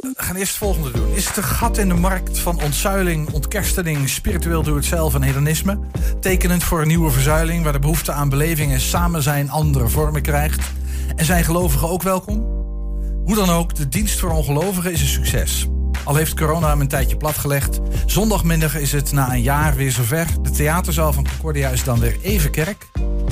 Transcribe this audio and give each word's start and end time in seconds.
We 0.00 0.12
gaan 0.16 0.36
eerst 0.36 0.50
het 0.50 0.58
volgende 0.58 0.90
doen. 0.90 1.14
Is 1.14 1.26
het 1.28 1.36
een 1.36 1.42
gat 1.42 1.78
in 1.78 1.88
de 1.88 1.94
markt 1.94 2.38
van 2.38 2.62
ontzuiling, 2.62 3.30
ontkerstening, 3.32 4.08
spiritueel 4.08 4.62
doe-het-zelf 4.62 5.14
en 5.14 5.22
hedonisme? 5.22 5.78
Tekenend 6.20 6.64
voor 6.64 6.80
een 6.80 6.88
nieuwe 6.88 7.10
verzuiling 7.10 7.64
waar 7.64 7.72
de 7.72 7.78
behoefte 7.78 8.12
aan 8.12 8.28
beleving 8.28 8.72
en 8.72 8.80
samen 8.80 9.22
zijn 9.22 9.50
andere 9.50 9.88
vormen 9.88 10.22
krijgt? 10.22 10.70
En 11.16 11.24
zijn 11.24 11.44
gelovigen 11.44 11.88
ook 11.88 12.02
welkom? 12.02 12.38
Hoe 13.24 13.34
dan 13.34 13.50
ook, 13.50 13.74
de 13.74 13.88
dienst 13.88 14.18
voor 14.18 14.30
ongelovigen 14.30 14.92
is 14.92 15.00
een 15.00 15.06
succes. 15.06 15.68
Al 16.04 16.14
heeft 16.14 16.34
corona 16.34 16.68
hem 16.68 16.80
een 16.80 16.88
tijdje 16.88 17.16
platgelegd. 17.16 17.80
Zondagmiddag 18.06 18.76
is 18.76 18.92
het 18.92 19.12
na 19.12 19.32
een 19.32 19.42
jaar 19.42 19.74
weer 19.74 19.92
zover. 19.92 20.26
De 20.42 20.50
theaterzaal 20.50 21.12
van 21.12 21.26
Concordia 21.28 21.68
is 21.68 21.84
dan 21.84 22.00
weer 22.00 22.16
even 22.22 22.50
kerk. 22.50 22.86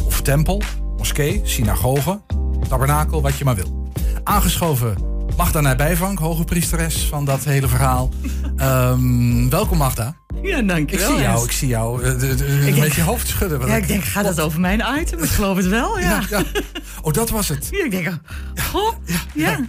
Of 0.04 0.22
tempel, 0.22 0.62
moskee, 0.96 1.40
synagoge, 1.44 2.20
tabernakel, 2.68 3.22
wat 3.22 3.36
je 3.38 3.44
maar 3.44 3.54
wil. 3.54 3.90
Aangeschoven 4.22 5.09
Magda 5.40 5.60
Nijbijvank, 5.60 6.18
hoge 6.18 6.44
priesteres 6.44 7.06
van 7.06 7.24
dat 7.24 7.44
hele 7.44 7.68
verhaal. 7.68 8.08
Ehm, 8.56 9.48
welkom 9.48 9.78
Magda. 9.78 10.16
Ja, 10.42 10.62
dankjewel. 10.62 11.10
Ik 11.10 11.16
zie 11.16 11.22
jou, 11.22 11.44
ik 11.44 11.52
zie 11.52 11.68
jou 11.68 12.04
uh, 12.04 12.20
de, 12.20 12.34
de, 12.34 12.68
een 12.68 12.80
beetje 12.80 13.02
hoofd 13.02 13.28
schudden. 13.28 13.66
Ja, 13.66 13.76
ik 13.76 13.88
denk, 13.88 14.04
gaat 14.04 14.24
het 14.24 14.40
over 14.40 14.60
mijn 14.60 14.82
item? 14.98 15.22
Ik 15.22 15.28
geloof 15.28 15.56
het 15.56 15.66
wel, 15.66 15.98
ja. 16.00 16.22
ja, 16.30 16.38
ja. 16.38 16.60
Oh, 17.02 17.12
dat 17.12 17.30
was 17.30 17.48
het. 17.48 17.68
Ja, 17.70 17.84
ik 17.84 17.90
denk, 17.90 18.08
oh, 18.74 18.92
ja. 19.34 19.60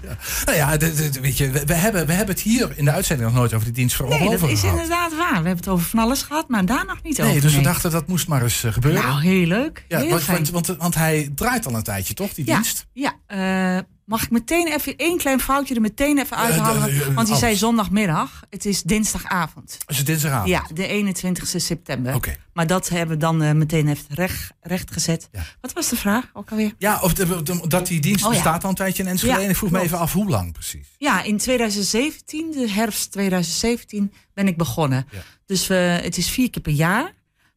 Nou 0.46 0.58
ja, 0.58 0.78
weet 1.22 1.38
je, 1.38 1.50
we, 1.66 1.74
hebben, 1.74 2.06
we 2.06 2.14
hebben 2.14 2.36
het 2.36 2.44
hier 2.44 2.74
in 2.76 2.86
de 2.86 2.92
uitzending 2.92 3.30
nog 3.30 3.38
nooit 3.38 3.54
over 3.54 3.68
de 3.68 3.74
dienst 3.74 3.96
voor 3.96 4.08
nee, 4.08 4.30
dat 4.30 4.50
is 4.50 4.64
inderdaad 4.64 5.16
waar. 5.16 5.30
We 5.30 5.36
hebben 5.36 5.56
het 5.56 5.68
over 5.68 5.86
van 5.86 6.00
alles 6.00 6.22
gehad, 6.22 6.50
maar 6.50 6.66
daar 6.66 6.86
nog 6.86 7.04
niet 7.04 7.20
over. 7.20 7.32
Nee, 7.32 7.42
dus 7.42 7.56
we 7.56 7.62
dachten 7.62 7.92
dat 7.92 8.08
moest 8.08 8.28
maar 8.28 8.44
eens 8.44 8.64
uh, 8.64 8.74
gebeuren. 8.74 9.02
Nou, 9.02 9.22
heel 9.22 9.46
leuk. 9.46 9.86
Ja, 9.88 10.00
heel 10.00 10.10
want, 10.10 10.26
want, 10.26 10.50
want, 10.50 10.68
want, 10.68 10.96
hij 10.96 11.32
draait 11.36 11.66
al 11.66 11.76
een 11.76 11.84
tijdje, 11.84 12.14
toch, 12.14 12.34
die 12.34 12.46
dienst? 12.46 12.88
Ja, 12.94 13.14
uh, 13.28 13.80
Mag 14.06 14.24
ik 14.24 14.30
meteen 14.30 14.68
even 14.68 14.96
één 14.98 15.18
klein 15.18 15.40
foutje 15.40 15.76
er 15.76 15.82
meteen 15.82 16.18
even 16.18 16.38
uithalen? 16.38 17.14
Want 17.14 17.28
die 17.28 17.36
zei 17.36 17.56
zondagmiddag. 17.56 18.44
Het 18.50 18.66
is 18.66 18.84
dinsdagavond. 18.84 19.78
Is 19.88 19.98
het 19.98 20.06
dinsdagavond? 20.06 20.50
Ja, 20.50 20.68
de 20.74 20.88
21 20.88 21.48
september. 21.48 22.16
Oké. 22.16 22.36
Maar 22.54 22.68
dat 22.68 22.90
hebben 22.90 23.16
we 23.16 23.22
dan 23.22 23.44
uh, 23.44 23.52
meteen 23.52 23.88
even 23.88 24.06
recht, 24.10 24.52
recht 24.62 24.92
gezet. 24.92 25.30
Ja. 25.32 25.44
Wat 25.62 25.74
was 25.74 25.90
de 25.90 25.96
vraag 25.96 26.30
ook 26.34 26.52
alweer? 26.52 26.74
Ja, 26.78 27.00
of 27.02 27.14
de, 27.14 27.42
dat 27.68 27.88
die 27.88 28.00
dienst 28.00 28.26
oh, 28.26 28.30
bestaat 28.30 28.64
al 28.64 28.70
een 28.70 28.76
tijdje 28.76 29.04
in 29.04 29.10
Enschede. 29.10 29.42
Ja, 29.42 29.50
ik 29.50 29.56
vroeg 29.56 29.70
klopt. 29.70 29.84
me 29.84 29.90
even 29.90 30.00
af 30.00 30.14
hoe 30.14 30.30
lang 30.30 30.54
precies. 30.54 30.88
Ja, 30.98 31.24
in 31.24 31.38
2017, 31.38 32.52
de 32.52 32.70
herfst 32.70 33.12
2017, 33.12 34.14
ben 34.34 34.48
ik 34.48 34.58
begonnen. 34.58 35.08
Dus 35.46 35.68
het 35.68 36.18
is 36.18 36.30
vier 36.30 36.50
keer 36.50 36.62
per 36.62 36.74
jaar. 36.74 37.14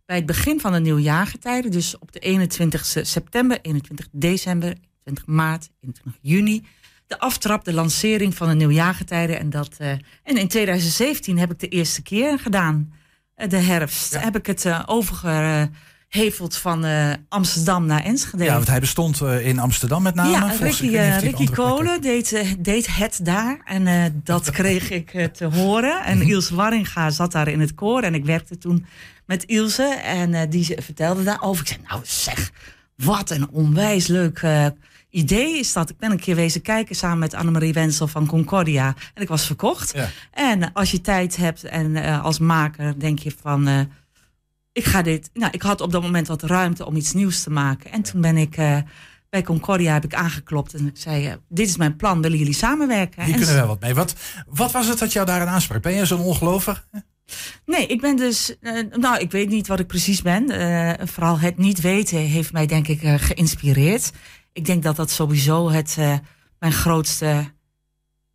Bij 0.07 0.17
het 0.17 0.27
begin 0.27 0.61
van 0.61 0.73
de 0.73 0.81
nieuwjaargetijden, 0.81 1.71
dus 1.71 1.99
op 1.99 2.13
de 2.13 2.19
21 2.19 2.87
september, 3.03 3.59
21 3.63 4.09
december, 4.13 4.75
20 5.05 5.27
maart, 5.27 5.71
21 5.81 6.23
juni. 6.23 6.65
De 7.07 7.19
aftrap, 7.19 7.65
de 7.65 7.73
lancering 7.73 8.35
van 8.35 8.49
de 8.49 8.55
nieuwjaargetijden. 8.55 9.39
En, 9.39 9.51
dat, 9.51 9.77
uh, 9.81 9.91
en 10.23 10.37
in 10.37 10.49
2017 10.49 11.39
heb 11.39 11.51
ik 11.51 11.59
de 11.59 11.69
eerste 11.69 12.03
keer 12.03 12.39
gedaan. 12.39 12.93
Uh, 13.37 13.49
de 13.49 13.57
herfst. 13.57 14.13
Ja. 14.13 14.21
Heb 14.21 14.37
ik 14.37 14.47
het 14.47 14.65
uh, 14.65 14.83
overgeheveld 14.87 16.57
van 16.57 16.85
Amsterdam 17.29 17.87
naar 17.87 18.05
Enschede. 18.05 18.45
Ja, 18.45 18.55
want 18.55 18.69
hij 18.69 18.81
bestond 18.81 19.21
in 19.21 19.59
Amsterdam 19.59 20.03
met 20.03 20.15
name. 20.15 20.31
Ja, 20.31 20.47
Ricky, 20.61 20.97
Ricky 21.21 21.47
Kolen 21.47 22.01
deed, 22.01 22.57
deed 22.59 22.97
het 22.97 23.21
daar. 23.23 23.61
En 23.65 24.21
dat 24.25 24.51
kreeg 24.61 24.91
ik 24.91 25.11
te 25.33 25.45
horen. 25.45 26.05
En 26.05 26.23
Ilse 26.23 26.55
Warringa 26.55 27.11
zat 27.11 27.33
daar 27.33 27.49
in 27.49 27.61
het 27.61 27.75
koor. 27.75 28.03
En 28.03 28.15
ik 28.15 28.25
werkte 28.25 28.59
toen 28.59 28.87
met 29.27 29.45
Ilse. 29.45 29.95
En 30.05 30.51
die 30.51 30.77
vertelde 30.79 31.23
daarover. 31.23 31.63
Ik 31.63 31.69
zei, 31.69 31.81
nou 31.89 32.01
zeg, 32.05 32.51
wat 32.97 33.31
een 33.31 33.49
onwijs 33.51 34.07
leuk 34.07 34.43
idee 35.15 35.59
is 35.59 35.73
dat 35.73 35.91
ik 35.91 35.99
ben 35.99 36.11
een 36.11 36.21
keer 36.21 36.35
wezen 36.35 36.63
kijken 36.63 36.97
samen 36.97 37.19
met 37.19 37.35
Annemarie 37.35 37.73
Wensel 37.73 38.07
van 38.07 38.27
Concordia. 38.27 38.95
En 39.15 39.23
ik 39.23 39.29
was 39.29 39.47
verkocht. 39.47 39.93
Ja. 39.95 40.09
En 40.31 40.73
als 40.73 40.91
je 40.91 41.01
tijd 41.01 41.37
hebt 41.37 41.65
en 41.65 41.91
uh, 41.91 42.25
als 42.25 42.39
maker 42.39 42.99
denk 42.99 43.19
je 43.19 43.33
van. 43.41 43.69
Uh, 43.69 43.81
ik 44.73 44.85
ga 44.85 45.03
dit. 45.03 45.31
Nou, 45.33 45.53
ik 45.53 45.63
had 45.63 45.81
op 45.81 45.93
dat 45.93 46.03
moment 46.03 46.27
wat 46.27 46.43
ruimte 46.43 46.87
om 46.87 46.97
iets 46.97 47.13
nieuws 47.13 47.43
te 47.43 47.51
maken. 47.51 47.93
En 47.93 48.03
toen 48.03 48.21
ben 48.21 48.37
ik. 48.37 48.59
Uh, 48.59 48.79
bij 49.31 49.43
Concordia 49.43 49.93
heb 49.93 50.05
ik 50.05 50.15
aangeklopt 50.15 50.75
en 50.75 50.87
ik 50.87 50.97
zei: 50.97 51.37
Dit 51.49 51.69
is 51.69 51.77
mijn 51.77 51.97
plan, 51.97 52.23
willen 52.23 52.39
jullie 52.39 52.55
samenwerken? 52.55 53.25
Hier 53.25 53.35
kunnen 53.35 53.55
we 53.55 53.61
wel 53.61 53.67
wat 53.67 53.81
mee. 53.81 53.95
Wat, 53.95 54.15
wat 54.49 54.73
was 54.73 54.87
het 54.87 54.99
dat 54.99 55.13
jou 55.13 55.27
daarin 55.27 55.49
aansprak? 55.49 55.83
Ben 55.83 55.95
je 55.95 56.07
zo'n 56.07 56.21
ongelovig? 56.21 56.89
Nee, 57.67 57.87
ik 57.87 58.01
ben 58.01 58.17
dus. 58.17 58.57
nou, 58.91 59.19
ik 59.19 59.31
weet 59.31 59.49
niet 59.49 59.67
wat 59.67 59.79
ik 59.79 59.87
precies 59.87 60.23
ben. 60.23 60.49
vooral 61.09 61.39
het 61.39 61.59
niet 61.59 61.81
weten 61.81 62.19
heeft 62.19 62.53
mij, 62.53 62.67
denk 62.67 62.89
ik, 62.89 63.01
geïnspireerd 63.21 64.13
ik 64.55 64.65
denk 64.65 64.83
dat 64.83 64.97
dat 64.97 65.11
sowieso 65.11 65.71
het, 65.71 65.97
uh, 65.99 66.17
mijn 66.59 66.73
grootste. 66.73 67.53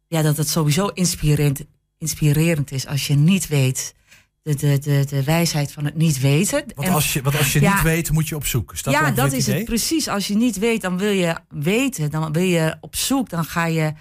Ja, 0.07 0.21
dat 0.21 0.37
het 0.37 0.49
sowieso 0.49 0.87
inspirerend, 0.87 1.61
inspirerend 1.97 2.71
is 2.71 2.87
als 2.87 3.07
je 3.07 3.15
niet 3.15 3.47
weet. 3.47 3.97
De, 4.41 4.55
de, 4.55 4.79
de, 4.79 5.05
de 5.09 5.23
wijsheid 5.23 5.71
van 5.71 5.85
het 5.85 5.95
niet 5.95 6.19
weten. 6.19 6.63
Want 6.75 6.89
als 6.89 7.13
je, 7.13 7.21
want 7.21 7.37
als 7.37 7.53
je 7.53 7.61
ja, 7.61 7.73
niet 7.73 7.83
weet, 7.83 8.11
moet 8.11 8.27
je 8.27 8.35
op 8.35 8.45
zoek. 8.45 8.73
Is 8.73 8.83
dat 8.83 8.93
ja, 8.93 9.11
dat 9.11 9.31
is 9.31 9.43
idee? 9.43 9.55
het 9.55 9.65
precies. 9.65 10.07
Als 10.07 10.27
je 10.27 10.35
niet 10.35 10.57
weet, 10.57 10.81
dan 10.81 10.97
wil 10.97 11.11
je 11.11 11.35
weten. 11.49 12.11
Dan 12.11 12.31
wil 12.31 12.43
je 12.43 12.77
op 12.81 12.95
zoek. 12.95 13.29
Dan 13.29 13.45
ga 13.45 13.65
je 13.65 13.93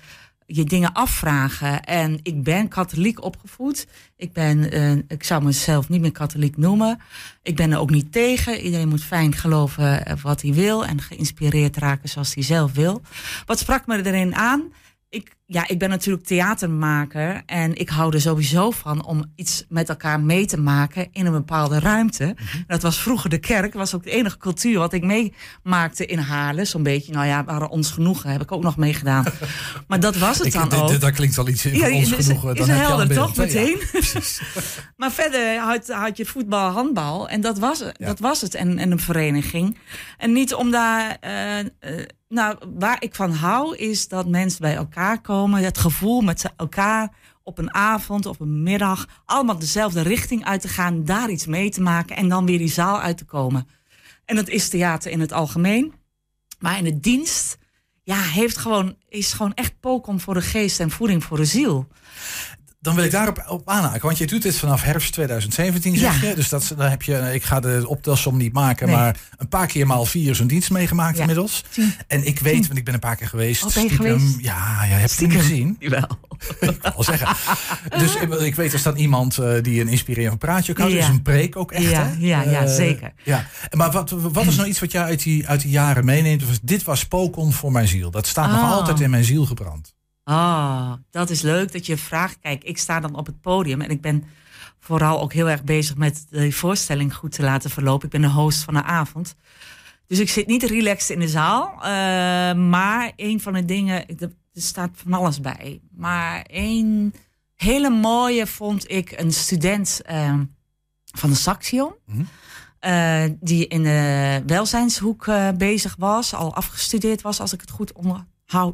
je 0.50 0.64
dingen 0.64 0.92
afvragen. 0.92 1.84
En 1.84 2.18
ik 2.22 2.42
ben 2.42 2.68
katholiek 2.68 3.24
opgevoed. 3.24 3.86
Ik, 4.16 4.32
ben, 4.32 4.76
uh, 4.76 4.92
ik 5.08 5.24
zou 5.24 5.44
mezelf 5.44 5.88
niet 5.88 6.00
meer 6.00 6.12
katholiek 6.12 6.56
noemen. 6.56 7.00
Ik 7.42 7.56
ben 7.56 7.72
er 7.72 7.78
ook 7.78 7.90
niet 7.90 8.12
tegen. 8.12 8.60
Iedereen 8.60 8.88
moet 8.88 9.04
fijn 9.04 9.34
geloven 9.34 10.18
wat 10.22 10.42
hij 10.42 10.52
wil 10.52 10.86
en 10.86 11.00
geïnspireerd 11.00 11.76
raken 11.76 12.08
zoals 12.08 12.34
hij 12.34 12.42
zelf 12.42 12.72
wil. 12.72 13.02
Wat 13.46 13.58
sprak 13.58 13.86
me 13.86 14.06
erin 14.06 14.34
aan? 14.34 14.72
Ik, 15.10 15.36
ja, 15.46 15.68
ik 15.68 15.78
ben 15.78 15.88
natuurlijk 15.88 16.26
theatermaker 16.26 17.42
en 17.46 17.74
ik 17.74 17.88
hou 17.88 18.14
er 18.14 18.20
sowieso 18.20 18.70
van 18.70 19.04
om 19.04 19.32
iets 19.34 19.64
met 19.68 19.88
elkaar 19.88 20.20
mee 20.20 20.46
te 20.46 20.60
maken 20.60 21.08
in 21.12 21.26
een 21.26 21.32
bepaalde 21.32 21.78
ruimte. 21.78 22.24
Mm 22.24 22.34
-hmm. 22.36 22.64
Dat 22.66 22.82
was 22.82 22.98
vroeger 22.98 23.30
de 23.30 23.38
kerk, 23.38 23.74
was 23.74 23.94
ook 23.94 24.02
de 24.02 24.10
enige 24.10 24.38
cultuur 24.38 24.78
wat 24.78 24.92
ik 24.92 25.02
meemaakte 25.02 26.06
in 26.06 26.18
Haarlem. 26.18 26.64
Zo'n 26.64 26.82
beetje, 26.82 27.12
nou 27.12 27.26
ja, 27.26 27.44
waren 27.44 27.68
ons 27.68 27.90
genoegen, 27.90 28.30
heb 28.30 28.42
ik 28.42 28.52
ook 28.52 28.62
nog 28.62 28.76
meegedaan. 28.76 29.24
maar 29.88 30.00
dat 30.00 30.16
was 30.16 30.38
het 30.38 30.46
ik, 30.46 30.52
dan 30.52 30.72
ook. 30.72 31.00
Dat 31.00 31.12
klinkt 31.12 31.38
al 31.38 31.48
iets 31.48 31.66
in 31.66 31.74
ja, 31.74 31.90
ons 31.90 32.12
is, 32.12 32.26
genoegen. 32.26 32.54
Is 32.54 32.68
een 32.68 32.74
helder, 32.74 33.14
toch? 33.14 33.36
Ja, 33.36 33.42
meteen. 33.42 33.78
Ja, 33.92 34.00
maar 34.96 35.12
verder 35.12 35.58
had, 35.58 35.88
had, 35.88 36.16
je 36.16 36.26
voetbal, 36.26 36.70
handbal 36.70 37.28
en 37.28 37.40
dat 37.40 37.58
was, 37.58 37.84
dat 37.92 38.18
was 38.18 38.40
het. 38.40 38.54
En, 38.54 38.78
en 38.78 38.90
een 38.90 39.00
vereniging. 39.00 39.78
En 40.18 40.32
niet 40.32 40.54
om 40.54 40.70
daar... 40.70 41.16
Uh, 41.24 41.58
uh, 41.58 42.04
nou, 42.28 42.58
waar 42.78 43.02
ik 43.02 43.14
van 43.14 43.30
hou 43.30 43.76
is 43.76 44.08
dat 44.08 44.28
mensen 44.28 44.60
bij 44.60 44.74
elkaar 44.74 45.20
komen. 45.20 45.62
Het 45.62 45.78
gevoel 45.78 46.20
met 46.20 46.52
elkaar 46.56 47.16
op 47.42 47.58
een 47.58 47.74
avond, 47.74 48.26
op 48.26 48.40
een 48.40 48.62
middag, 48.62 49.22
allemaal 49.24 49.58
dezelfde 49.58 50.02
richting 50.02 50.44
uit 50.44 50.60
te 50.60 50.68
gaan, 50.68 51.04
daar 51.04 51.30
iets 51.30 51.46
mee 51.46 51.70
te 51.70 51.80
maken 51.80 52.16
en 52.16 52.28
dan 52.28 52.46
weer 52.46 52.58
die 52.58 52.68
zaal 52.68 53.00
uit 53.00 53.16
te 53.16 53.24
komen. 53.24 53.68
En 54.24 54.36
dat 54.36 54.48
is 54.48 54.68
theater 54.68 55.10
in 55.10 55.20
het 55.20 55.32
algemeen. 55.32 55.92
Maar 56.58 56.78
in 56.78 56.84
de 56.84 57.00
dienst, 57.00 57.58
ja, 58.02 58.20
heeft 58.20 58.56
gewoon, 58.56 58.96
is 59.08 59.32
gewoon 59.32 59.54
echt 59.54 59.80
pokom 59.80 60.20
voor 60.20 60.34
de 60.34 60.42
geest 60.42 60.80
en 60.80 60.90
voeding 60.90 61.24
voor 61.24 61.36
de 61.36 61.44
ziel. 61.44 61.88
Dan 62.88 62.96
wil 62.96 63.06
ik 63.06 63.10
daarop 63.10 63.44
op 63.48 63.68
aanhaken. 63.68 64.00
Want 64.00 64.18
je 64.18 64.26
doet 64.26 64.42
dit 64.42 64.56
vanaf 64.56 64.82
herfst 64.82 65.12
2017, 65.12 65.96
zeg 65.96 66.22
ja. 66.22 66.28
je. 66.28 66.34
Dus 66.34 66.48
dat, 66.48 66.74
dan 66.76 66.90
heb 66.90 67.02
je, 67.02 67.30
ik 67.34 67.42
ga 67.42 67.60
de 67.60 67.84
optelsom 67.88 68.36
niet 68.36 68.52
maken, 68.52 68.86
nee. 68.86 68.96
maar 68.96 69.16
een 69.36 69.48
paar 69.48 69.66
keer 69.66 69.86
maal 69.86 70.04
vier 70.04 70.34
zo'n 70.34 70.46
dienst 70.46 70.70
meegemaakt 70.70 71.14
ja. 71.14 71.20
inmiddels. 71.20 71.64
Tien. 71.70 71.94
En 72.06 72.26
ik 72.26 72.38
weet, 72.38 72.66
want 72.66 72.78
ik 72.78 72.84
ben 72.84 72.94
een 72.94 73.00
paar 73.00 73.16
keer 73.16 73.28
geweest. 73.28 73.64
Oh, 73.64 73.70
stiekem, 73.70 73.96
geweest? 73.96 74.40
Ja, 74.40 74.84
ja, 74.84 74.96
heb 74.96 75.10
je 75.10 75.26
het 75.26 75.34
gezien? 75.34 75.76
Jawel. 75.78 76.08
ik 76.60 76.90
wil 76.94 77.04
zeggen. 77.04 77.36
Dus 77.98 78.14
ik, 78.14 78.34
ik 78.34 78.54
weet, 78.54 78.72
er 78.72 78.78
staat 78.78 78.98
iemand 78.98 79.38
uh, 79.38 79.62
die 79.62 79.80
een 79.80 79.88
inspirerend 79.88 80.38
praatje 80.38 80.72
ook 80.72 80.78
houdt. 80.78 80.92
Ja. 80.92 81.00
Dus 81.00 81.08
een 81.08 81.22
preek 81.22 81.56
ook 81.56 81.72
echt, 81.72 81.90
ja, 81.90 82.04
hè? 82.04 82.14
Ja, 82.18 82.42
ja, 82.42 82.62
uh, 82.62 82.68
zeker. 82.68 83.12
Ja. 83.24 83.46
Maar 83.70 83.90
wat, 83.90 84.10
wat 84.10 84.46
is 84.46 84.56
nou 84.56 84.68
iets 84.68 84.80
wat 84.80 84.92
jij 84.92 85.02
uit 85.02 85.22
die, 85.22 85.48
uit 85.48 85.60
die 85.60 85.70
jaren 85.70 86.04
meeneemt? 86.04 86.42
Dit 86.62 86.82
was 86.82 87.04
Pokon 87.04 87.52
voor 87.52 87.72
mijn 87.72 87.88
ziel. 87.88 88.10
Dat 88.10 88.26
staat 88.26 88.52
oh. 88.52 88.60
nog 88.60 88.72
altijd 88.72 89.00
in 89.00 89.10
mijn 89.10 89.24
ziel 89.24 89.46
gebrand. 89.46 89.96
Ah, 90.28 90.36
oh, 90.36 90.92
dat 91.10 91.30
is 91.30 91.42
leuk 91.42 91.72
dat 91.72 91.86
je 91.86 91.96
vraagt. 91.96 92.38
Kijk, 92.40 92.64
ik 92.64 92.78
sta 92.78 93.00
dan 93.00 93.14
op 93.14 93.26
het 93.26 93.40
podium 93.40 93.80
en 93.80 93.90
ik 93.90 94.00
ben 94.00 94.24
vooral 94.78 95.20
ook 95.20 95.32
heel 95.32 95.48
erg 95.48 95.64
bezig 95.64 95.96
met 95.96 96.26
de 96.30 96.52
voorstelling 96.52 97.14
goed 97.14 97.32
te 97.32 97.42
laten 97.42 97.70
verlopen. 97.70 98.04
Ik 98.04 98.10
ben 98.10 98.20
de 98.20 98.28
host 98.28 98.62
van 98.62 98.74
de 98.74 98.82
avond. 98.82 99.34
Dus 100.06 100.18
ik 100.18 100.28
zit 100.28 100.46
niet 100.46 100.62
relaxed 100.62 101.10
in 101.10 101.20
de 101.20 101.28
zaal. 101.28 101.74
Uh, 101.74 101.80
maar 102.68 103.12
een 103.16 103.40
van 103.40 103.52
de 103.52 103.64
dingen, 103.64 104.06
er 104.18 104.30
staat 104.54 104.90
van 104.94 105.12
alles 105.12 105.40
bij. 105.40 105.80
Maar 105.90 106.42
één 106.42 107.14
hele 107.54 107.90
mooie 107.90 108.46
vond 108.46 108.90
ik 108.90 109.12
een 109.20 109.32
student 109.32 110.00
uh, 110.10 110.34
van 111.04 111.30
de 111.30 111.36
Saxion. 111.36 111.92
Mhm. 112.06 112.16
Mm 112.16 112.24
-hmm. 112.24 112.28
Uh, 112.80 113.24
die 113.40 113.66
in 113.66 113.82
de 113.82 114.42
welzijnshoek 114.46 115.26
uh, 115.26 115.50
bezig 115.50 115.94
was, 115.98 116.34
al 116.34 116.54
afgestudeerd 116.54 117.22
was, 117.22 117.40
als 117.40 117.52
ik 117.52 117.60
het 117.60 117.70
goed 117.70 117.92
onder, 117.92 118.24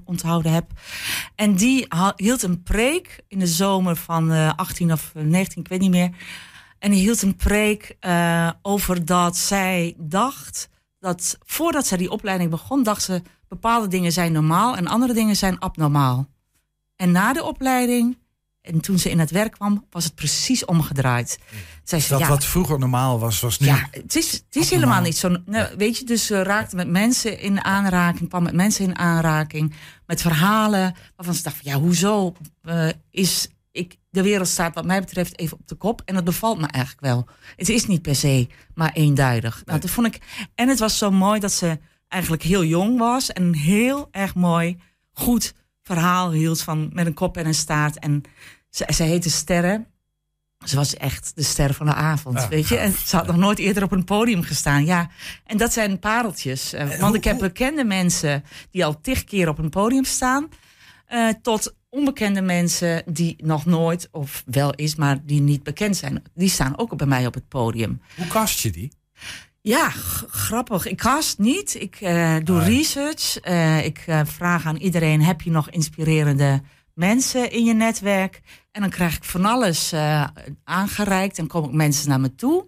onthouden 0.05 0.53
heb. 0.53 0.71
En 1.35 1.55
die 1.55 1.87
hield 2.17 2.43
een 2.43 2.63
preek 2.63 3.25
in 3.29 3.39
de 3.39 3.47
zomer 3.47 3.97
van 3.97 4.33
uh, 4.33 4.53
18 4.57 4.93
of 4.93 5.13
19, 5.15 5.63
ik 5.63 5.69
weet 5.69 5.81
niet 5.81 5.91
meer. 5.91 6.11
En 6.79 6.91
die 6.91 7.01
hield 7.01 7.23
een 7.23 7.37
preek 7.37 7.97
uh, 8.01 8.51
over 8.63 9.05
dat 9.05 9.37
zij 9.37 9.95
dacht 9.99 10.69
dat 10.99 11.39
voordat 11.45 11.87
zij 11.87 11.99
die 11.99 12.11
opleiding 12.11 12.51
begon, 12.51 12.83
dacht 12.83 13.03
ze 13.03 13.23
bepaalde 13.49 13.89
dingen 13.89 14.13
zijn 14.13 14.33
normaal 14.33 14.77
en 14.77 14.87
andere 14.87 15.13
dingen 15.13 15.37
zijn 15.37 15.59
abnormaal. 15.59 16.27
En 16.97 17.11
na 17.11 17.33
de 17.33 17.45
opleiding, 17.45 18.19
en 18.65 18.81
toen 18.81 18.99
ze 18.99 19.11
in 19.11 19.19
het 19.19 19.31
werk 19.31 19.53
kwam, 19.53 19.87
was 19.91 20.05
het 20.05 20.15
precies 20.15 20.65
omgedraaid. 20.65 21.39
Zij 21.83 22.01
zei, 22.01 22.11
Dat 22.11 22.21
ja, 22.21 22.29
wat 22.29 22.45
vroeger 22.45 22.79
normaal 22.79 23.19
was, 23.19 23.41
was 23.41 23.59
nu... 23.59 23.67
ja, 23.67 23.89
het 23.91 24.17
is, 24.17 24.33
het 24.33 24.57
is 24.57 24.71
helemaal 24.71 25.01
niet 25.01 25.17
zo. 25.17 25.37
Nou, 25.47 25.77
weet 25.77 25.99
je, 25.99 26.05
dus 26.05 26.27
ze 26.27 26.43
raakte 26.43 26.77
met 26.77 26.89
mensen 26.89 27.41
in 27.41 27.65
aanraking, 27.65 28.29
kwam 28.29 28.43
met 28.43 28.55
mensen 28.55 28.85
in 28.85 28.99
aanraking, 28.99 29.75
met 30.07 30.21
verhalen 30.21 30.95
waarvan 31.17 31.35
ze 31.35 31.43
dacht 31.43 31.57
van 31.57 31.73
ja, 31.73 31.79
hoezo 31.79 32.35
eh, 32.63 32.89
is 33.11 33.49
ik, 33.73 33.97
de 34.11 34.23
wereld 34.23 34.49
staat 34.49 34.75
wat 34.75 34.85
mij 34.85 35.01
betreft 35.01 35.39
even 35.39 35.59
op 35.59 35.69
de 35.69 35.75
kop 35.75 36.03
en 36.05 36.15
dat 36.15 36.25
bevalt 36.25 36.59
me 36.59 36.67
eigenlijk 36.67 37.05
wel. 37.05 37.27
Het 37.57 37.69
is 37.69 37.87
niet 37.87 38.03
per 38.03 38.17
se 38.17 38.49
maar 38.75 38.93
eenduidig. 38.93 39.63
Nou, 39.65 39.81
dat 39.81 39.91
vond 39.91 40.07
ik, 40.07 40.19
en 40.55 40.69
het 40.69 40.79
was 40.79 40.99
zo 40.99 41.11
mooi 41.11 41.41
dat 41.41 41.53
ze 41.53 41.79
eigenlijk 42.09 42.43
heel 42.43 42.65
jong 42.65 42.99
was 42.99 43.33
en 43.33 43.55
heel 43.55 44.09
erg 44.11 44.35
mooi, 44.35 44.79
goed 45.13 45.55
verhaal 45.89 46.33
hield 46.33 46.61
van 46.63 46.91
met 46.93 47.07
een 47.07 47.15
kop 47.15 47.37
en 47.37 47.47
een 47.47 47.55
staart. 47.55 47.99
En 47.99 48.23
ze, 48.71 48.89
ze 48.95 49.03
heette 49.03 49.31
Sterren. 49.31 49.87
Ze 50.65 50.77
was 50.77 50.95
echt 50.97 51.33
de 51.35 51.43
ster 51.43 51.75
van 51.75 51.87
de 51.87 51.95
avond, 51.95 52.37
Ah, 52.39 52.49
weet 52.49 52.69
je. 52.69 52.77
En 52.77 52.93
ze 53.05 53.17
had 53.17 53.27
nog 53.27 53.37
nooit 53.37 53.59
eerder 53.59 53.83
op 53.83 53.93
een 53.93 54.05
podium 54.05 54.43
gestaan. 54.43 54.85
Ja, 54.85 55.11
en 55.47 55.57
dat 55.57 55.73
zijn 55.73 55.99
pareltjes. 55.99 56.73
Eh, 56.73 56.89
want 56.89 57.01
hoe- 57.01 57.17
ik 57.17 57.25
heb 57.25 57.39
bekende 57.39 57.85
mensen 57.85 58.45
die 58.71 58.85
al 58.85 59.01
tig 59.01 59.25
keer 59.25 59.49
op 59.49 59.59
een 59.59 59.71
podium 59.71 60.05
staan. 60.05 60.49
eh, 61.07 61.29
tot 61.43 61.75
onbekende 61.89 62.41
mensen 62.43 63.03
die 63.07 63.35
nog 63.45 63.65
nooit, 63.67 64.09
of 64.13 64.43
wel 64.47 64.75
is, 64.75 64.95
maar 64.95 65.25
die 65.25 65.41
niet 65.41 65.63
bekend 65.63 65.97
zijn. 65.97 66.23
Die 66.35 66.49
staan 66.49 66.79
ook 66.79 66.97
bij 66.97 67.07
mij 67.07 67.27
op 67.27 67.35
het 67.35 67.49
podium. 67.49 68.01
Hoe 68.17 68.27
kast 68.27 68.61
je 68.61 68.71
die? 68.71 68.93
Ja, 69.67 69.91
grappig. 70.29 70.87
Ik 70.87 70.97
cast 70.97 71.39
niet. 71.39 71.75
Ik 71.81 71.97
eh, 72.01 72.37
doe 72.43 72.63
research. 72.63 73.39
Eh, 73.41 73.85
ik 73.85 74.03
eh, 74.07 74.21
vraag 74.25 74.67
aan 74.67 74.77
iedereen: 74.77 75.23
heb 75.23 75.41
je 75.41 75.51
nog 75.51 75.71
inspirerende 75.71 76.63
mensen 76.95 77.51
in 77.51 77.65
je 77.65 77.73
netwerk? 77.73 78.41
En 78.71 78.81
dan 78.81 78.91
krijg 78.91 79.17
ik 79.17 79.25
van 79.25 79.45
alles 79.45 79.95
aangereikt. 80.65 81.39
En 81.39 81.47
komen 81.47 81.69
ook 81.69 81.75
mensen 81.75 82.09
naar 82.09 82.21
me 82.21 82.35
toe. 82.35 82.67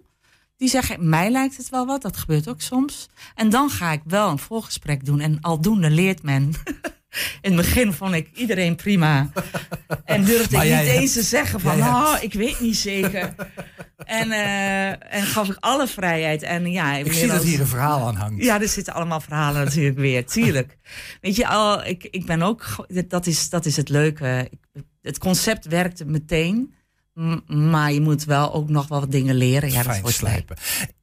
Die 0.55 0.69
zeggen: 0.69 1.09
mij 1.09 1.29
lijkt 1.29 1.57
het 1.57 1.69
wel 1.69 1.85
wat. 1.85 2.01
Dat 2.01 2.17
gebeurt 2.17 2.47
ook 2.47 2.61
soms. 2.61 3.09
En 3.35 3.49
dan 3.49 3.69
ga 3.69 3.91
ik 3.91 4.01
wel 4.05 4.29
een 4.29 4.39
voorgesprek 4.39 5.05
doen. 5.05 5.19
En 5.19 5.41
aldoende 5.41 5.89
leert 5.89 6.23
men. 6.23 6.53
In 7.41 7.51
het 7.51 7.55
begin 7.55 7.93
vond 7.93 8.13
ik 8.13 8.29
iedereen 8.33 8.75
prima. 8.75 9.29
En 10.05 10.23
durfde 10.23 10.55
Maar 10.55 10.65
ik 10.65 10.81
niet 10.81 10.91
eens 10.91 11.13
te 11.13 11.21
zeggen 11.21 11.59
van, 11.59 11.79
oh, 11.81 12.15
ik 12.21 12.33
weet 12.33 12.59
niet 12.59 12.77
zeker. 12.77 13.35
En, 14.07 14.31
eh, 14.31 15.15
en 15.15 15.23
gaf 15.23 15.49
ik 15.49 15.57
alle 15.59 15.87
vrijheid. 15.87 16.41
En 16.41 16.71
ja, 16.71 16.95
Ik 16.95 17.13
zie 17.13 17.27
dat 17.27 17.43
hier 17.43 17.59
een 17.59 17.67
verhaal 17.67 18.07
aan 18.07 18.15
hangt. 18.15 18.43
Ja, 18.43 18.61
er 18.61 18.67
zitten 18.67 18.93
allemaal 18.93 19.19
verhalen 19.21 19.63
natuurlijk 19.65 19.97
weer, 19.97 20.25
tuurlijk. 20.35 20.77
Weet 21.21 21.35
je, 21.35 21.47
al, 21.47 21.85
ik, 21.85 22.03
ik 22.03 22.25
ben 22.25 22.41
ook, 22.41 22.85
dat 23.07 23.25
is, 23.27 23.49
dat 23.49 23.65
is 23.65 23.77
het 23.77 23.89
leuke. 23.89 24.51
Het 25.01 25.17
concept 25.17 25.65
werkte 25.65 26.05
meteen, 26.05 26.73
maar 27.47 27.91
je 27.91 28.01
moet 28.01 28.23
wel 28.23 28.53
ook 28.53 28.69
nog 28.69 28.87
wel 28.87 28.99
wat 28.99 29.11
dingen 29.11 29.35
leren. 29.35 29.69
Ja, 29.71 29.83
dat 29.83 29.85
Fijn 29.85 30.07
slijp. 30.07 30.15
slijpen. 30.15 30.57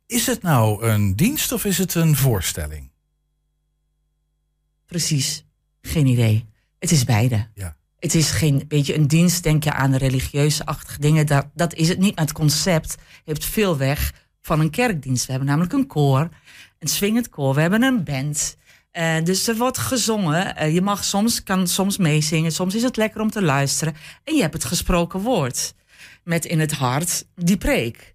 Is 0.07 0.27
het 0.27 0.43
nou 0.43 0.87
een 0.87 1.17
dienst 1.17 1.53
of 1.53 1.65
is 1.65 1.79
het 1.79 1.95
een 1.95 2.17
voorstelling? 2.17 2.91
Precies, 4.87 5.45
geen 5.81 6.07
idee. 6.07 6.49
Het 6.79 6.91
is 6.91 7.05
beide. 7.05 7.49
Ja. 7.55 7.77
Het 8.05 8.15
is 8.15 8.31
geen, 8.31 8.65
weet 8.69 8.87
je, 8.87 8.95
een 8.95 9.07
dienst, 9.07 9.43
denk 9.43 9.65
je 9.65 9.73
aan 9.73 9.95
religieuze-achtige 9.95 11.01
dingen. 11.01 11.27
Dat, 11.27 11.47
dat 11.55 11.75
is 11.75 11.89
het 11.89 11.99
niet. 11.99 12.15
Maar 12.15 12.25
het 12.25 12.35
concept 12.35 12.95
heeft 13.25 13.45
veel 13.45 13.77
weg 13.77 14.13
van 14.43 14.61
een 14.61 14.71
kerkdienst. 14.71 15.25
We 15.25 15.31
hebben 15.31 15.49
namelijk 15.49 15.73
een 15.73 15.87
koor, 15.87 16.29
een 16.79 16.89
swingend 16.89 17.29
koor. 17.29 17.55
We 17.55 17.61
hebben 17.61 17.83
een 17.83 18.05
band. 18.05 18.57
Eh, 18.91 19.23
dus 19.23 19.49
er 19.49 19.57
wordt 19.57 19.79
gezongen. 19.79 20.57
Eh, 20.57 20.75
je 20.75 20.83
mag 20.83 21.05
soms, 21.05 21.43
kan 21.43 21.69
soms 21.69 21.97
meezingen. 21.97 22.53
Soms 22.53 22.75
is 22.75 22.83
het 22.83 22.97
lekker 22.97 23.21
om 23.21 23.31
te 23.31 23.43
luisteren. 23.43 23.95
En 24.25 24.35
je 24.35 24.41
hebt 24.41 24.55
het 24.55 24.65
gesproken 24.65 25.21
woord. 25.21 25.75
Met 26.25 26.45
in 26.45 26.61
het 26.61 26.73
hart 26.73 27.27
die 27.35 27.57
preek. 27.57 28.15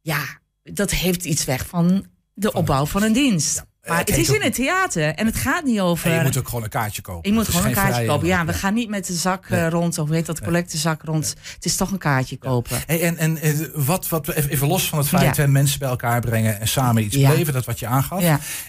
Ja, 0.00 0.24
dat 0.62 0.90
heeft 0.90 1.24
iets 1.24 1.44
weg 1.44 1.66
van 1.66 2.06
de 2.34 2.52
opbouw 2.52 2.86
van 2.86 3.02
een 3.02 3.12
dienst. 3.12 3.64
Ja. 3.84 3.90
Maar 3.92 3.98
Het 3.98 4.16
is 4.16 4.28
ook- 4.30 4.34
in 4.36 4.42
het 4.42 4.54
theater. 4.54 5.14
En 5.14 5.26
het 5.26 5.36
gaat 5.36 5.64
niet 5.64 5.80
over... 5.80 6.10
En 6.10 6.16
je 6.16 6.22
moet 6.22 6.36
ook 6.38 6.48
gewoon 6.48 6.64
een 6.64 6.68
kaartje 6.70 7.02
kopen. 7.02 7.30
Je 7.30 7.36
moet 7.36 7.48
gewoon 7.48 7.66
een 7.66 7.72
kaartje 7.72 8.06
kopen. 8.06 8.26
Ja, 8.26 8.44
we 8.44 8.52
gaan 8.52 8.74
niet 8.74 8.88
met 8.88 9.06
de 9.06 9.12
zak 9.12 9.44
eh, 9.44 9.50
Nee. 9.50 9.68
rond, 9.70 9.98
of 9.98 10.08
weet 10.08 10.26
dat, 10.26 10.40
collectezak 10.40 11.02
rond. 11.02 11.34
Het 11.54 11.64
is 11.64 11.76
toch 11.76 11.90
een 11.90 11.98
kaartje 11.98 12.36
kopen. 12.36 12.86
En 12.86 13.16
en 13.16 13.36
eh, 13.38 13.52
wat, 13.74 14.08
wat, 14.08 14.28
even 14.28 14.68
los 14.68 14.88
van 14.88 14.98
het 14.98 15.08
feit 15.08 15.22
Ja. 15.22 15.28
dat 15.28 15.36
we 15.36 15.46
mensen 15.46 15.78
bij 15.78 15.88
elkaar 15.88 16.20
brengen 16.20 16.60
en 16.60 16.68
samen 16.68 17.02
iets 17.04 17.16
beleven, 17.16 17.52
dat 17.52 17.64
wat 17.64 17.78
je 17.78 17.86
aangaf. 17.86 18.22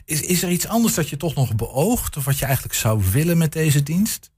Is, 0.06 0.22
is 0.22 0.44
er 0.44 0.50
iets 0.50 0.68
anders 0.68 0.94
dat 0.94 1.10
je 1.10 1.18
toch 1.18 1.36
nog 1.36 1.56
beoogt 1.56 2.18
of 2.18 2.26
wat 2.26 2.40
je 2.40 2.46
eigenlijk 2.46 2.76
zou 2.76 3.04
willen 3.12 3.38
met 3.38 3.52
deze 3.54 3.84
dienst? 3.84 4.32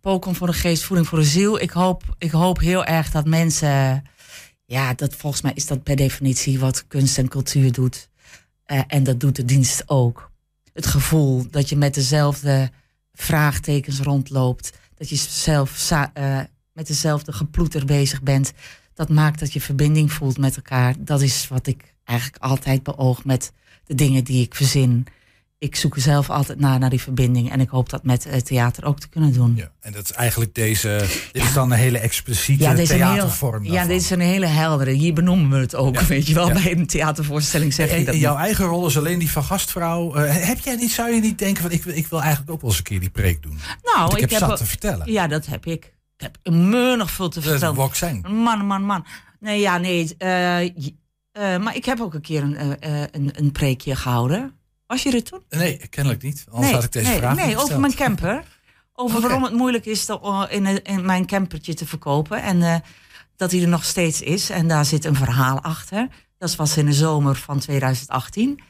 Poken 0.00 0.34
voor 0.34 0.46
de 0.46 0.52
geest, 0.52 0.82
voeding 0.82 1.08
voor 1.08 1.18
de 1.18 1.24
ziel. 1.24 1.60
Ik 1.60 1.70
hoop, 1.70 2.02
ik 2.18 2.30
hoop 2.30 2.58
heel 2.60 2.84
erg 2.84 3.10
dat 3.10 3.26
mensen. 3.26 4.02
Ja, 4.64 4.94
dat 4.94 5.14
volgens 5.16 5.42
mij 5.42 5.52
is 5.54 5.66
dat 5.66 5.82
per 5.82 5.96
definitie 5.96 6.58
wat 6.58 6.86
kunst 6.88 7.18
en 7.18 7.28
cultuur 7.28 7.72
doet. 7.72 8.10
Eh, 8.72 8.80
en 8.86 9.02
dat 9.02 9.20
doet 9.20 9.36
de 9.36 9.44
dienst 9.44 9.82
ook. 9.86 10.30
Het 10.72 10.86
gevoel 10.86 11.46
dat 11.50 11.68
je 11.68 11.76
met 11.76 11.94
dezelfde 11.94 12.70
vraagtekens 13.12 14.00
rondloopt. 14.00 14.72
Dat 14.94 15.08
je 15.08 15.16
zelf 15.16 15.90
eh, 15.90 16.40
met 16.72 16.86
dezelfde 16.86 17.32
geploeter 17.32 17.84
bezig 17.84 18.22
bent. 18.22 18.52
Dat 18.94 19.08
maakt 19.08 19.40
dat 19.40 19.52
je 19.52 19.60
verbinding 19.60 20.12
voelt 20.12 20.38
met 20.38 20.56
elkaar. 20.56 20.94
Dat 20.98 21.20
is 21.20 21.48
wat 21.48 21.66
ik 21.66 21.94
eigenlijk 22.04 22.42
altijd 22.42 22.82
beoog 22.82 23.24
met 23.24 23.52
de 23.84 23.94
dingen 23.94 24.24
die 24.24 24.44
ik 24.44 24.54
verzin. 24.54 25.06
Ik 25.62 25.76
zoek 25.76 25.94
zelf 25.98 26.30
altijd 26.30 26.60
naar, 26.60 26.78
naar 26.78 26.90
die 26.90 27.00
verbinding. 27.00 27.50
En 27.50 27.60
ik 27.60 27.68
hoop 27.68 27.90
dat 27.90 28.04
met 28.04 28.24
het 28.24 28.44
theater 28.46 28.84
ook 28.84 29.00
te 29.00 29.08
kunnen 29.08 29.32
doen. 29.32 29.52
Ja. 29.56 29.70
En 29.80 29.92
dat 29.92 30.04
is 30.04 30.12
eigenlijk 30.12 30.54
deze. 30.54 31.04
Dit 31.32 31.42
is 31.42 31.52
dan 31.52 31.70
een 31.70 31.78
hele 31.78 31.98
expliciete 31.98 32.68
heel- 32.68 32.86
theatervorm. 32.86 33.64
Ja, 33.64 33.86
dit 33.86 34.00
is 34.00 34.10
een 34.10 34.20
hele 34.20 34.46
heldere. 34.46 34.90
Hier 34.90 35.14
benoemen 35.14 35.50
we 35.50 35.56
het 35.56 35.74
ook, 35.74 36.00
weet 36.00 36.26
je 36.26 36.34
wel. 36.34 36.52
Bij 36.52 36.72
een 36.72 36.86
theatervoorstelling 36.86 37.74
zeg 37.74 37.98
je 37.98 38.04
dat 38.04 38.14
jouw 38.16 38.34
niet. 38.34 38.44
eigen 38.44 38.64
rol 38.64 38.86
is 38.86 38.98
alleen 38.98 39.18
die 39.18 39.30
van 39.30 39.44
gastvrouw. 39.44 40.14
eh, 40.14 40.46
heb 40.46 40.58
jij 40.58 40.76
niet, 40.76 40.90
zou 40.90 41.10
je 41.14 41.20
niet 41.20 41.38
denken 41.38 41.62
van 41.62 41.70
ik, 41.70 41.82
wil- 41.84 41.96
ik 41.96 42.06
wil 42.06 42.20
eigenlijk 42.20 42.50
ook 42.50 42.60
wel 42.60 42.70
eens 42.70 42.78
een 42.78 42.84
keer 42.84 43.00
die 43.00 43.10
preek 43.10 43.42
doen? 43.42 43.58
Nou, 43.82 43.98
Want 43.98 44.14
ik, 44.22 44.30
heb 44.30 44.38
zat 44.40 44.56
te 44.56 44.64
vertellen. 44.66 45.12
Ja, 45.12 45.26
dat 45.26 45.46
heb 45.46 45.66
ik. 45.66 45.84
Ik 46.16 46.30
heb 46.42 46.54
meunig 46.54 47.10
veel 47.10 47.28
te 47.28 47.40
dat 47.40 47.48
vertellen. 47.50 47.84
ik 47.86 47.94
zijn. 47.94 48.20
Man, 48.28 48.66
man, 48.66 48.82
man. 48.82 49.06
Nee, 49.40 49.60
ja, 49.60 49.78
nee. 49.78 50.14
eh, 50.18 50.60
eh, 50.64 50.70
maar 51.32 51.76
ik 51.76 51.84
heb 51.84 52.00
ook 52.00 52.14
een 52.14 52.20
keer 52.20 52.42
een, 52.42 52.56
eh, 52.56 53.02
eh, 53.02 53.08
een, 53.10 53.30
een 53.36 53.52
preekje 53.52 53.96
gehouden. 53.96 54.52
Was 54.92 55.02
je 55.02 55.12
er 55.12 55.22
toen? 55.22 55.42
Nee, 55.48 55.76
kennelijk 55.90 56.22
niet. 56.22 56.44
Anders 56.48 56.66
nee, 56.66 56.74
had 56.74 56.84
ik 56.84 56.92
deze 56.92 57.08
nee, 57.08 57.18
vraag 57.18 57.34
nee 57.36 57.56
over 57.56 57.80
mijn 57.80 57.94
camper. 57.94 58.42
Over 58.94 59.20
waarom 59.20 59.42
het 59.42 59.52
moeilijk 59.52 59.86
is 59.86 60.04
te- 60.04 60.22
o- 60.22 60.46
in, 60.48 60.84
in 60.84 61.04
mijn 61.06 61.26
campertje 61.26 61.74
te 61.74 61.86
verkopen. 61.86 62.42
En 62.42 62.62
eh, 62.62 62.76
dat 63.36 63.50
hij 63.50 63.62
er 63.62 63.68
nog 63.68 63.84
steeds 63.84 64.20
is. 64.20 64.50
En 64.50 64.68
daar 64.68 64.84
zit 64.84 65.04
een 65.04 65.14
verhaal 65.14 65.60
achter. 65.62 66.08
Dat 66.38 66.56
was 66.56 66.76
in 66.76 66.86
de 66.86 66.92
zomer 66.92 67.36
van 67.36 67.58
2018. 67.58 68.60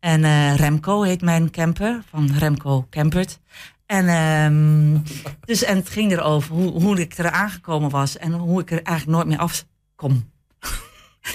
En 0.00 0.24
eh, 0.24 0.54
Remco 0.56 1.02
heet 1.02 1.22
mijn 1.22 1.50
camper, 1.50 2.02
van 2.10 2.30
Remco 2.38 2.86
Campert. 2.90 3.38
En, 3.86 4.08
ehm, 4.08 4.98
dus, 5.44 5.62
en 5.62 5.76
het 5.76 5.88
ging 5.88 6.12
erover 6.12 6.54
hoe, 6.54 6.70
hoe 6.82 7.00
ik 7.00 7.18
er 7.18 7.30
aangekomen 7.30 7.90
was. 7.90 8.16
En 8.16 8.32
hoe 8.32 8.60
ik 8.60 8.70
er 8.70 8.82
eigenlijk 8.82 9.16
nooit 9.16 9.28
meer 9.28 9.38
afkom. 9.38 10.30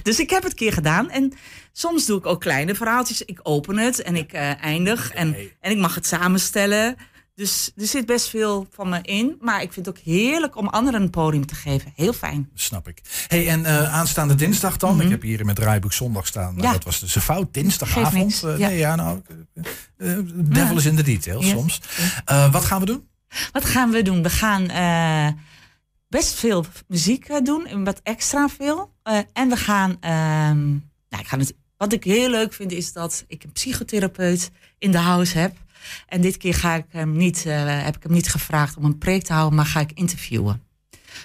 Dus 0.03 0.19
ik 0.19 0.29
heb 0.29 0.43
het 0.43 0.53
keer 0.53 0.73
gedaan. 0.73 1.09
En 1.09 1.33
soms 1.71 2.05
doe 2.05 2.17
ik 2.17 2.25
ook 2.25 2.41
kleine 2.41 2.75
verhaaltjes. 2.75 3.21
Ik 3.21 3.39
open 3.43 3.77
het 3.77 4.01
en 4.01 4.15
ik 4.15 4.33
eh, 4.33 4.63
eindig. 4.63 5.12
En, 5.12 5.35
en 5.59 5.71
ik 5.71 5.77
mag 5.77 5.95
het 5.95 6.05
samenstellen. 6.05 6.95
Dus 7.35 7.71
er 7.77 7.88
zit 7.88 8.05
best 8.05 8.29
veel 8.29 8.67
van 8.71 8.89
me 8.89 9.00
in. 9.01 9.38
Maar 9.39 9.62
ik 9.62 9.73
vind 9.73 9.85
het 9.85 9.97
ook 9.97 10.03
heerlijk 10.03 10.55
om 10.57 10.67
anderen 10.67 11.01
een 11.01 11.09
podium 11.09 11.45
te 11.45 11.55
geven. 11.55 11.93
Heel 11.95 12.13
fijn. 12.13 12.50
Snap 12.53 12.88
ik. 12.88 13.01
Hey, 13.27 13.47
en 13.47 13.65
eh, 13.65 13.93
aanstaande 13.93 14.35
dinsdag 14.35 14.77
dan? 14.77 15.01
Ik 15.01 15.09
heb 15.09 15.21
hier 15.21 15.39
in 15.39 15.45
mijn 15.45 15.57
draaiboek 15.57 15.93
zondag 15.93 16.27
staan. 16.27 16.53
Mhm. 16.53 16.63
Ja. 16.63 16.71
dat 16.71 16.83
was 16.83 17.00
dus 17.00 17.15
een 17.15 17.21
fout. 17.21 17.53
Dinsdagavond. 17.53 18.43
Eh, 18.43 18.57
ja. 18.57 18.67
Nee, 18.67 18.77
ja, 18.77 18.95
nou. 18.95 19.21
eh, 19.97 20.17
devil 20.33 20.77
is 20.77 20.85
in 20.85 20.95
de 20.95 21.03
details 21.03 21.45
Ja. 21.45 21.51
soms. 21.51 21.79
Wat 22.51 22.65
gaan 22.65 22.79
we 22.79 22.85
doen? 22.85 23.07
Wat 23.51 23.65
gaan 23.65 23.91
we 23.91 24.01
doen? 24.01 24.23
We 24.23 24.29
gaan 24.29 24.67
best 26.07 26.33
veel 26.33 26.65
muziek 26.88 27.45
doen. 27.45 27.65
En 27.67 27.83
wat 27.83 28.00
extra 28.03 28.47
veel. 28.50 28.92
Eh, 29.03 29.19
en 29.33 29.50
we 29.50 29.55
gaan... 29.57 29.98
ehm, 30.00 30.67
nou, 31.10 31.22
ik 31.24 31.27
ga 31.27 31.38
het, 31.38 31.53
wat 31.77 31.93
ik 31.93 32.03
heel 32.03 32.29
leuk 32.29 32.53
vind 32.53 32.72
is 32.72 32.93
dat 32.93 33.24
ik 33.27 33.43
een 33.43 33.51
psychotherapeut 33.51 34.51
in 34.77 34.91
de 34.91 34.98
house 34.98 35.38
heb. 35.38 35.55
En 36.07 36.22
dit 36.22 36.38
keer 36.38 36.53
ga 36.53 36.75
ik 36.75 36.86
hem 36.89 37.17
niet, 37.17 37.45
eh, 37.45 37.83
heb 37.83 37.95
ik 37.95 38.03
hem 38.03 38.12
niet 38.12 38.29
gevraagd 38.29 38.77
om 38.77 38.83
een 38.86 38.98
preek 38.98 39.24
te 39.24 39.33
houden, 39.33 39.55
maar 39.55 39.65
ga 39.65 39.79
ik 39.79 39.91
interviewen. 39.91 40.62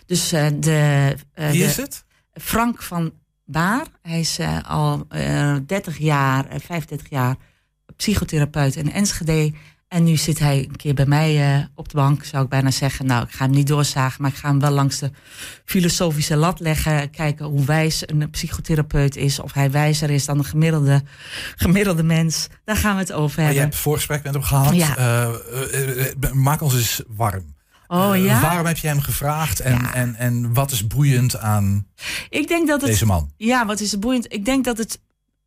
Dus 0.06 0.32
eh, 0.32 0.46
de, 0.58 1.16
Wie 1.34 1.50
de- 1.52 1.58
is 1.64 1.76
het? 1.76 2.04
Frank 2.32 2.82
van 2.82 3.12
Baar. 3.44 3.86
Hij 4.02 4.20
is 4.20 4.38
al 4.66 5.04
eh 5.08 5.56
30 5.66 5.98
jaar, 5.98 6.46
eh, 6.48 6.60
35 6.60 7.10
jaar 7.10 7.36
psychotherapeut 7.96 8.76
in 8.76 8.92
Enschede. 8.92 9.52
En 9.88 10.04
nu 10.04 10.16
zit 10.16 10.38
hij 10.38 10.58
een 10.58 10.76
keer 10.76 10.94
bij 10.94 11.06
mij 11.06 11.58
uh, 11.58 11.64
op 11.74 11.88
de 11.88 11.96
bank, 11.96 12.24
zou 12.24 12.44
ik 12.44 12.48
bijna 12.48 12.70
zeggen. 12.70 13.06
Nou, 13.06 13.24
ik 13.24 13.30
ga 13.30 13.44
hem 13.44 13.54
niet 13.54 13.66
doorzagen, 13.66 14.22
maar 14.22 14.30
ik 14.30 14.36
ga 14.36 14.48
hem 14.48 14.60
wel 14.60 14.70
langs 14.70 14.98
de 14.98 15.10
filosofische 15.64 16.36
lat 16.36 16.60
leggen. 16.60 17.10
Kijken 17.10 17.46
hoe 17.46 17.64
wijs 17.64 18.02
een 18.06 18.30
psychotherapeut 18.30 19.16
is. 19.16 19.38
Of 19.38 19.52
hij 19.52 19.70
wijzer 19.70 20.10
is 20.10 20.24
dan 20.24 20.38
een 20.38 20.44
gemiddelde, 20.44 21.02
gemiddelde 21.56 22.02
mens. 22.02 22.46
Daar 22.64 22.76
gaan 22.76 22.94
we 22.94 23.00
het 23.00 23.12
over 23.12 23.36
hebben. 23.36 23.54
Je 23.54 23.60
hebt 23.60 23.76
voorgesprek 23.76 24.22
met 24.22 24.34
hem 24.34 24.42
gehad. 24.42 24.74
Ja. 24.74 24.96
Uh, 24.98 26.32
maak 26.32 26.60
ons 26.60 26.74
eens 26.74 27.02
warm. 27.08 27.56
Oh, 27.86 28.16
ja? 28.16 28.40
waarom 28.40 28.66
heb 28.66 28.76
je 28.76 28.88
hem 28.88 29.00
gevraagd 29.00 29.60
en, 29.60 29.92
en, 29.92 30.14
en 30.14 30.52
wat 30.52 30.70
is 30.70 30.86
boeiend 30.86 31.38
aan 31.38 31.86
ik 32.28 32.48
denk 32.48 32.68
dat 32.68 32.80
het, 32.80 32.90
deze 32.90 33.06
man? 33.06 33.30
Ja, 33.36 33.66
wat 33.66 33.80
is 33.80 33.98
boeiend? 33.98 34.32
Ik 34.32 34.44
denk 34.44 34.64
dat, 34.64 34.78
het, 34.78 35.00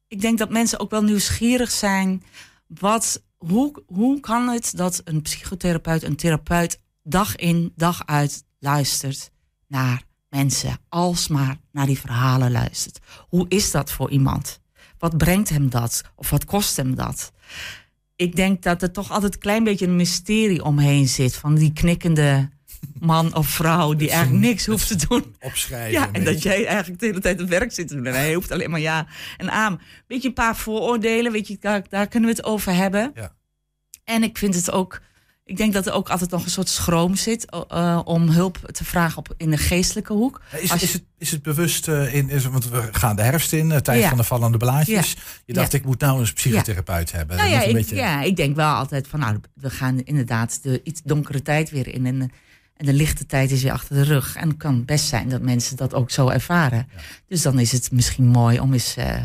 ik 0.08 0.22
denk 0.22 0.38
dat 0.38 0.50
mensen 0.50 0.80
ook 0.80 0.90
wel 0.90 1.04
nieuwsgierig 1.04 1.72
zijn. 1.72 2.24
Wat, 2.68 3.22
hoe, 3.48 3.84
hoe 3.86 4.20
kan 4.20 4.48
het 4.48 4.72
dat 4.76 5.02
een 5.04 5.22
psychotherapeut, 5.22 6.04
een 6.04 6.16
therapeut 6.16 6.80
dag 7.04 7.36
in, 7.36 7.74
dag 7.76 8.06
uit 8.06 8.44
luistert 8.60 9.32
naar 9.68 10.04
mensen, 10.30 10.78
alsmaar 10.90 11.58
naar 11.72 11.86
die 11.86 12.00
verhalen 12.00 12.52
luistert? 12.52 13.00
Hoe 13.28 13.46
is 13.50 13.72
dat 13.72 13.92
voor 13.92 14.12
iemand? 14.12 14.60
Wat 14.98 15.18
brengt 15.18 15.50
hem 15.50 15.70
dat? 15.70 16.02
Of 16.16 16.30
wat 16.30 16.46
kost 16.46 16.78
hem 16.78 16.96
dat? 16.96 17.32
ik 18.22 18.36
denk 18.36 18.64
dat 18.64 18.82
er 18.82 18.92
toch 18.92 19.12
altijd 19.12 19.34
een 19.34 19.40
klein 19.40 19.64
beetje 19.64 19.86
een 19.88 19.96
mysterie 19.96 20.64
omheen 20.64 21.08
zit. 21.08 21.36
Van 21.36 21.56
die 21.56 21.74
knikkende 21.74 22.50
man 23.02 23.36
of 23.36 23.48
vrouw 23.48 23.94
die 23.94 24.10
eigenlijk 24.10 24.44
niks 24.44 24.66
hoeft 24.66 24.88
te 24.88 25.08
doen. 25.08 25.36
Opschrijven. 25.40 25.92
Ja, 25.92 26.10
en 26.12 26.24
dat 26.24 26.42
jij 26.42 26.66
eigenlijk 26.66 27.00
de 27.00 27.06
hele 27.06 27.20
tijd 27.20 27.40
het 27.40 27.50
werk 27.50 27.72
zit 27.72 27.88
te 27.88 27.96
doen. 27.96 28.06
En 28.06 28.14
hij 28.14 28.34
hoeft 28.34 28.52
alleen 28.52 28.70
maar 28.70 28.80
ja 28.80 29.08
en 29.38 29.52
aan. 29.52 29.82
Weet 30.08 30.22
je, 30.22 30.28
een 30.28 30.34
paar 30.34 30.56
vooroordelen, 30.56 31.32
weet 31.32 31.48
je, 31.48 31.58
daar, 31.60 31.82
daar 31.90 32.08
kunnen 32.08 32.30
we 32.30 32.36
het 32.36 32.46
over 32.46 32.74
hebben. 32.74 33.12
Ja. 33.16 33.36
En 34.04 34.24
ik 34.24 34.38
vind 34.38 34.56
het 34.56 34.72
ook 34.72 35.02
ik 35.52 35.58
denk 35.58 35.74
dat 35.74 35.88
er 35.88 35.94
ook 35.94 36.10
altijd 36.10 36.30
nog 36.30 36.44
een 36.44 36.50
soort 36.50 36.70
schroom 36.70 37.16
zit 37.16 37.46
uh, 37.72 38.02
om 38.04 38.30
hulp 38.30 38.58
te 38.58 38.86
vragen 38.86 39.18
op, 39.18 39.34
in 39.38 39.50
de 39.50 39.58
geestelijke 39.58 40.14
hoek. 40.14 40.42
Is, 40.60 40.74
is, 40.74 40.94
het, 40.94 41.04
is 41.18 41.32
het 41.32 41.42
bewust, 41.42 41.88
uh, 41.88 42.14
in, 42.14 42.30
is, 42.30 42.46
want 42.46 42.70
we 42.70 42.88
gaan 42.92 43.16
de 43.16 43.22
herfst 43.22 43.54
in, 43.54 43.70
de 43.70 43.82
tijd 43.82 44.06
van 44.06 44.18
de 44.18 44.24
vallende 44.24 44.58
blaadjes. 44.58 45.16
Je 45.46 45.54
dacht, 45.54 45.74
ik 45.74 45.86
moet 45.86 46.00
nou 46.00 46.20
een 46.20 46.34
psychotherapeut 46.34 47.12
hebben. 47.12 47.38
Nou 47.38 47.50
ja, 47.50 47.62
ik, 47.62 47.74
beetje... 47.74 47.96
ja, 47.96 48.22
ik 48.22 48.36
denk 48.36 48.56
wel 48.56 48.74
altijd 48.74 49.08
van, 49.08 49.20
nou, 49.20 49.40
we 49.54 49.70
gaan 49.70 50.00
inderdaad 50.04 50.64
de 50.64 50.82
iets 50.84 51.02
donkere 51.04 51.42
tijd 51.42 51.70
weer 51.70 51.88
in. 51.88 52.06
En, 52.06 52.32
en 52.82 52.88
de 52.88 52.94
lichte 52.94 53.26
tijd 53.26 53.52
is 53.52 53.64
weer 53.64 53.72
achter 53.72 53.96
de 53.96 54.04
rug. 54.04 54.36
En 54.36 54.48
het 54.48 54.58
kan 54.58 54.86
best 54.86 55.06
zijn 55.06 55.30
dat 55.30 55.42
mensen 55.42 55.78
dat 55.78 55.94
ook 55.94 56.12
zo 56.12 56.28
ervaren. 56.28 56.90
Dus 57.28 57.42
dan 57.42 57.60
is 57.60 57.72
het 57.72 57.92
misschien 57.92 58.26
mooi 58.26 58.60
om 58.60 58.74
eens 58.74 58.98
uh, 58.98 59.24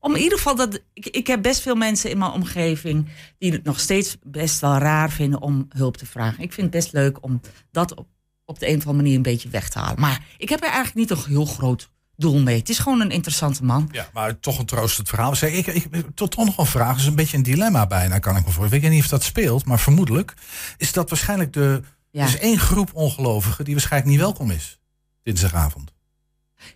om 0.00 0.14
in 0.14 0.22
ieder 0.22 0.38
geval 0.38 0.56
dat. 0.56 0.80
Ik, 0.92 1.06
ik 1.06 1.26
heb 1.26 1.42
best 1.42 1.60
veel 1.60 1.74
mensen 1.74 2.10
in 2.10 2.18
mijn 2.18 2.30
omgeving 2.30 3.08
die 3.38 3.52
het 3.52 3.64
nog 3.64 3.80
steeds 3.80 4.16
best 4.22 4.60
wel 4.60 4.78
raar 4.78 5.10
vinden 5.10 5.40
om 5.40 5.68
hulp 5.68 5.96
te 5.96 6.06
vragen. 6.06 6.42
Ik 6.42 6.52
vind 6.52 6.66
het 6.66 6.82
best 6.82 6.92
leuk 6.92 7.22
om 7.24 7.40
dat 7.70 7.94
op, 7.94 8.06
op 8.44 8.58
de 8.58 8.68
een 8.68 8.76
of 8.76 8.86
andere 8.86 8.96
manier 8.96 9.16
een 9.16 9.22
beetje 9.22 9.48
weg 9.48 9.68
te 9.68 9.78
halen. 9.78 10.00
Maar 10.00 10.24
ik 10.36 10.48
heb 10.48 10.62
er 10.62 10.70
eigenlijk 10.70 10.94
niet 10.94 11.10
een 11.10 11.24
heel 11.26 11.44
groot 11.44 11.90
doel 12.16 12.40
mee. 12.40 12.58
Het 12.58 12.68
is 12.68 12.78
gewoon 12.78 13.00
een 13.00 13.10
interessante 13.10 13.64
man. 13.64 13.88
Ja, 13.92 14.08
maar 14.12 14.40
toch 14.40 14.58
een 14.58 14.66
troostend 14.66 15.08
verhaal. 15.08 15.34
Zeg, 15.34 15.52
ik, 15.52 15.66
ik, 15.66 15.86
tot 16.14 16.30
toch 16.30 16.44
nog 16.44 16.58
een 16.58 16.66
vraag. 16.66 16.96
is 16.96 17.06
een 17.06 17.14
beetje 17.14 17.36
een 17.36 17.42
dilemma 17.42 17.86
bijna, 17.86 18.18
kan 18.18 18.36
ik 18.36 18.46
me 18.46 18.52
voorstellen. 18.52 18.74
Ik 18.74 18.82
weet 18.82 18.90
niet 18.90 19.02
of 19.02 19.08
dat 19.08 19.22
speelt, 19.22 19.64
maar 19.64 19.78
vermoedelijk 19.78 20.34
is 20.76 20.92
dat 20.92 21.08
waarschijnlijk 21.08 21.52
de. 21.52 21.82
Er 22.22 22.34
is 22.34 22.38
één 22.38 22.58
groep 22.58 22.90
ongelovigen 22.94 23.64
die 23.64 23.74
waarschijnlijk 23.74 24.12
niet 24.12 24.20
welkom 24.20 24.50
is 24.50 24.78
dinsdagavond. 25.22 25.92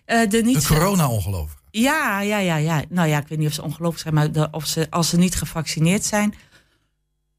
Uh, 0.05 0.29
de 0.29 0.41
niet 0.43 0.67
de 0.67 0.67
corona-ongelovigen. 0.67 1.61
Ja, 1.71 2.21
ja, 2.21 2.37
ja, 2.37 2.55
ja. 2.55 2.83
Nou 2.89 3.07
ja, 3.07 3.19
ik 3.19 3.27
weet 3.27 3.37
niet 3.37 3.47
of 3.47 3.53
ze 3.53 3.63
ongelooflijk 3.63 4.01
zijn, 4.01 4.13
maar 4.13 4.31
de, 4.31 4.47
of 4.51 4.65
ze, 4.65 4.87
als 4.89 5.09
ze 5.09 5.17
niet 5.17 5.35
gevaccineerd 5.35 6.05
zijn, 6.05 6.33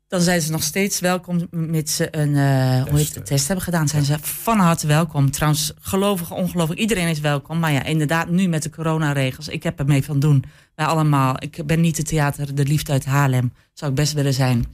dan 0.09 0.21
zijn 0.21 0.41
ze 0.41 0.51
nog 0.51 0.63
steeds 0.63 1.01
welkom 1.01 1.47
met 1.51 1.91
ze 1.91 2.17
een 2.17 2.31
uh, 2.31 2.83
hoe 2.83 2.99
heet, 2.99 3.27
test 3.27 3.47
hebben 3.47 3.65
gedaan. 3.65 3.89
Zijn 3.89 4.05
ze 4.05 4.19
van 4.21 4.59
harte 4.59 4.87
welkom. 4.87 5.31
Trouwens, 5.31 5.73
gelovig, 5.81 6.31
ongelovig, 6.31 6.77
iedereen 6.77 7.09
is 7.09 7.21
welkom. 7.21 7.59
Maar 7.59 7.73
ja, 7.73 7.83
inderdaad, 7.83 8.29
nu 8.29 8.49
met 8.49 8.63
de 8.63 8.71
coronaregels, 8.71 9.49
ik 9.49 9.63
heb 9.63 9.79
er 9.79 9.87
mee 9.87 10.05
van 10.05 10.21
doen. 10.21 10.45
Wij 10.75 10.87
allemaal. 10.87 11.35
Ik 11.39 11.67
ben 11.67 11.81
niet 11.81 11.97
het 11.97 12.07
theater 12.07 12.55
De 12.55 12.65
Liefde 12.65 12.93
uit 12.93 13.05
Haarlem. 13.05 13.53
Zou 13.73 13.91
ik 13.91 13.97
best 13.97 14.13
willen 14.13 14.35
zijn. 14.35 14.67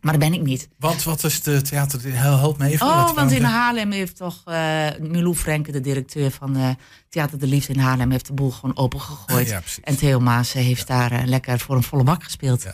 Maar 0.00 0.18
dat 0.18 0.30
ben 0.30 0.32
ik 0.32 0.42
niet. 0.42 0.68
Want 0.78 1.02
wat 1.02 1.24
is 1.24 1.42
de 1.42 1.62
theater? 1.62 2.00
Help 2.14 2.58
me 2.58 2.68
even. 2.68 2.86
Oh, 2.86 3.14
want 3.14 3.30
in 3.30 3.42
Haarlem 3.42 3.90
heeft 3.90 4.16
toch 4.16 4.42
uh, 4.48 4.88
Milou 5.00 5.34
Frenke, 5.34 5.72
de 5.72 5.80
directeur 5.80 6.30
van 6.30 6.56
uh, 6.56 6.70
Theater 7.08 7.38
de 7.38 7.46
Liefde 7.46 7.72
in 7.72 7.78
Haarlem, 7.78 8.10
heeft 8.10 8.26
de 8.26 8.32
boel 8.32 8.50
gewoon 8.50 8.76
opengegooid. 8.76 9.48
Ja, 9.48 9.62
en 9.82 9.96
Theo 9.96 10.20
Maas 10.20 10.52
heeft 10.52 10.86
daar 10.86 11.12
uh, 11.12 11.24
lekker 11.24 11.58
voor 11.58 11.76
een 11.76 11.82
volle 11.82 12.02
bak 12.02 12.24
gespeeld. 12.24 12.66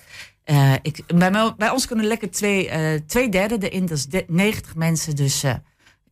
Ja. 0.45 0.79
ik, 0.83 1.03
bij, 1.07 1.55
bij, 1.57 1.71
ons 1.71 1.87
kunnen 1.87 2.07
lekker 2.07 2.31
twee, 2.31 3.05
twee 3.05 3.29
derde 3.29 3.69
erin, 3.69 3.87
dat 3.87 3.99
is 3.99 4.25
90 4.27 4.75
mensen. 4.75 5.17
Dus 5.17 5.45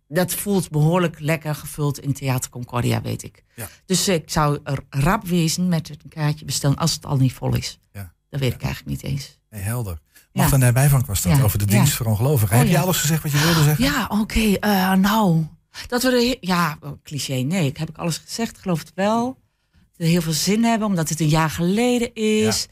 dat 0.09 0.35
voelt 0.35 0.71
behoorlijk 0.71 1.21
lekker 1.21 1.55
gevuld 1.55 1.99
in 1.99 2.13
Theater 2.13 2.51
Concordia, 2.51 3.03
weet 3.03 3.23
ik. 3.23 3.45
Ja. 3.55 3.69
Dus 3.87 4.09
ik 4.09 4.31
zou 4.31 4.59
er 4.65 4.79
rap 4.91 5.27
wezen 5.27 5.69
met 5.69 5.89
een 5.89 6.09
kaartje 6.09 6.45
bestellen 6.45 6.77
als 6.77 6.95
het 6.95 7.07
al 7.07 7.17
niet 7.17 7.33
vol 7.33 7.55
is. 7.55 7.79
Ja. 7.93 8.15
Dat 8.29 8.41
weet 8.41 8.55
ik 8.55 8.63
eigenlijk 8.63 9.03
niet 9.03 9.13
eens. 9.13 9.39
Nee, 9.51 9.63
helder. 9.63 9.99
Magda 10.35 10.67
ja. 10.67 10.73
Bijvank 10.73 11.07
was 11.07 11.23
dat, 11.23 11.43
over 11.43 11.59
de 11.59 11.65
dienst 11.65 11.93
voor 11.93 12.07
ongelovigen. 12.07 12.57
Heb 12.57 12.67
oh, 12.67 12.73
je 12.73 12.79
alles 12.79 13.01
gezegd 13.01 13.23
wat 13.23 13.33
je 13.33 13.39
wilde 13.39 13.63
zeggen? 13.63 13.85
Ja, 13.85 14.07
oké. 14.09 14.41
Eh, 14.41 14.93
nou, 14.93 15.47
dat 15.87 16.03
we 16.03 16.11
er... 16.11 16.37
Ja, 16.41 16.79
cliché, 17.03 17.35
nee. 17.35 17.67
Ik 17.67 17.77
heb 17.77 17.89
ik 17.89 17.97
alles 17.97 18.19
gezegd, 18.19 18.59
geloof 18.59 18.79
het 18.79 18.93
wel. 18.95 19.25
Dat 19.73 19.97
we 19.97 20.07
heel 20.07 20.23
veel 20.23 20.33
zin 20.33 20.65
hebben, 20.65 20.89
omdat 20.89 21.09
het 21.09 21.21
een 21.21 21.29
jaar 21.29 21.51
geleden 21.51 22.15
is. 22.15 22.69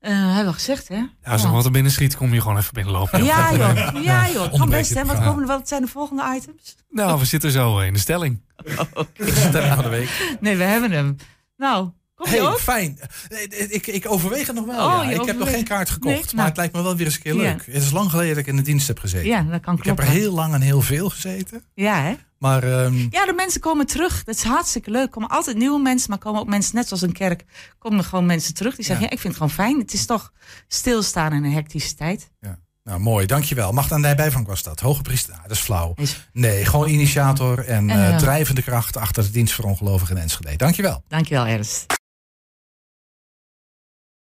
Uh, 0.00 0.10
hebben 0.10 0.46
we 0.46 0.52
gezegd, 0.52 0.88
hè? 0.88 0.94
Ja, 0.94 1.08
als 1.24 1.44
er 1.44 1.50
wat 1.50 1.64
er 1.64 1.70
binnen 1.70 1.92
schiet, 1.92 2.16
kom 2.16 2.34
je 2.34 2.40
gewoon 2.40 2.58
even 2.58 2.74
binnenlopen. 2.74 3.24
Ja, 3.24 3.52
joh. 3.56 4.02
Ja, 4.02 4.30
joh. 4.30 4.52
Kan 4.58 4.70
best, 4.70 4.94
hè? 4.94 5.04
Wat, 5.04 5.22
komen, 5.22 5.46
wat 5.46 5.68
zijn 5.68 5.82
de 5.82 5.88
volgende 5.88 6.34
items? 6.36 6.76
Nou, 6.90 7.18
we 7.18 7.24
zitten 7.24 7.50
zo 7.50 7.78
in 7.78 7.92
de 7.92 7.98
stelling. 7.98 8.40
Oh, 8.64 8.78
okay. 8.94 9.30
stelling 9.30 9.74
van 9.74 9.84
de 9.84 9.90
week. 9.90 10.36
Nee, 10.40 10.56
we 10.56 10.62
hebben 10.62 10.90
hem. 10.90 11.16
Nou, 11.56 11.90
Hey, 12.28 12.56
fijn. 12.58 12.98
Ik, 13.68 13.86
ik 13.86 14.10
overweeg 14.10 14.46
het 14.46 14.56
nog 14.56 14.64
wel. 14.64 14.86
Oh, 14.86 15.04
ja. 15.04 15.20
Ik 15.20 15.24
heb 15.24 15.38
nog 15.38 15.50
geen 15.50 15.64
kaart 15.64 15.90
gekocht, 15.90 16.24
maar 16.24 16.34
nou. 16.34 16.48
het 16.48 16.56
lijkt 16.56 16.74
me 16.74 16.82
wel 16.82 16.96
weer 16.96 17.06
eens 17.06 17.14
een 17.14 17.22
keer 17.22 17.34
leuk. 17.34 17.66
Het 17.66 17.82
is 17.82 17.90
lang 17.90 18.10
geleden 18.10 18.34
dat 18.34 18.38
ik 18.38 18.46
in 18.46 18.56
de 18.56 18.62
dienst 18.62 18.86
heb 18.86 18.98
gezeten. 18.98 19.26
Ja, 19.28 19.42
dat 19.42 19.60
kan 19.60 19.78
kloppen. 19.78 19.92
Ik 19.92 19.98
heb 19.98 19.98
er 19.98 20.20
heel 20.20 20.32
lang 20.32 20.54
en 20.54 20.60
heel 20.60 20.80
veel 20.80 21.10
gezeten. 21.10 21.64
Ja, 21.74 22.02
hè? 22.02 22.14
Maar, 22.38 22.64
um... 22.84 23.08
Ja, 23.10 23.26
de 23.26 23.32
mensen 23.32 23.60
komen 23.60 23.86
terug. 23.86 24.24
Dat 24.24 24.34
is 24.34 24.42
hartstikke 24.42 24.90
leuk. 24.90 25.02
Er 25.02 25.08
komen 25.08 25.28
altijd 25.28 25.56
nieuwe 25.56 25.80
mensen, 25.80 26.10
maar 26.10 26.18
komen 26.18 26.40
ook 26.40 26.48
mensen, 26.48 26.74
net 26.76 26.88
zoals 26.88 27.02
een 27.02 27.12
kerk, 27.12 27.44
komen 27.78 27.98
er 27.98 28.04
gewoon 28.04 28.26
mensen 28.26 28.54
terug 28.54 28.76
die 28.76 28.84
zeggen: 28.84 29.04
ja. 29.04 29.10
ik 29.10 29.20
vind 29.20 29.34
het 29.34 29.42
gewoon 29.42 29.66
fijn. 29.66 29.78
Het 29.78 29.92
is 29.92 30.06
toch 30.06 30.32
stilstaan 30.68 31.32
in 31.32 31.44
een 31.44 31.52
hectische 31.52 31.94
tijd. 31.94 32.30
Ja. 32.40 32.58
Nou, 32.84 33.00
mooi, 33.00 33.26
dankjewel. 33.26 33.72
Magda 33.72 33.96
Nijbijvank 33.96 34.46
was 34.46 34.62
dat. 34.62 34.80
Hoge 34.80 35.02
priester, 35.02 35.34
ah, 35.34 35.42
dat 35.42 35.50
is 35.50 35.58
flauw. 35.58 35.94
Nee, 36.32 36.64
gewoon 36.64 36.88
initiator 36.88 37.64
en, 37.66 37.90
en 37.90 38.12
uh, 38.12 38.18
drijvende 38.18 38.62
kracht 38.62 38.96
achter 38.96 39.22
de 39.22 39.30
dienst 39.30 39.54
voor 39.54 39.64
ongelovigen 39.64 40.16
in 40.16 40.22
Enschede. 40.22 40.56
Dankjewel. 40.56 41.02
Dankjewel, 41.08 41.46
Ernst. 41.46 42.00